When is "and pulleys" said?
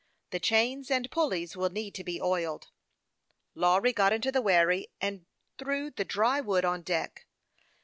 0.89-1.55